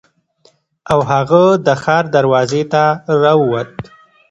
[0.91, 2.83] او هغه د ښار دروازې ته
[3.21, 3.71] راووت.